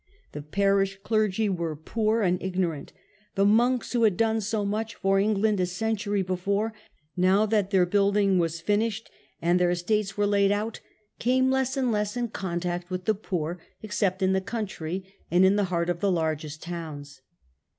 [0.31, 2.91] The parish clergy were poor and ignorant;
[3.35, 6.73] the monks, who had done so much for England a century before,
[7.15, 9.11] now that their building was finished
[9.43, 10.85] and their estates were laid 78 THE COMING OF THE FRIARS.
[10.87, 15.45] out, came less and less in contact with the poor, except in the country and
[15.45, 17.21] in the heart of the largest towns.